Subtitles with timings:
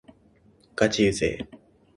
[0.75, 1.57] がちうぜぇ